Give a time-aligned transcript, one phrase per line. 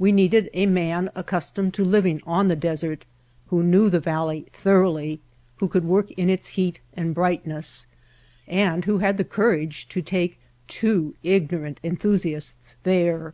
[0.00, 3.04] We needed a man accustomed to living on the desert,
[3.50, 5.20] who knew the valley thoroughly,
[5.58, 7.86] who could work in its heat and brightness,
[8.48, 13.32] and who had the courage to take two ignorant enthusiasts there.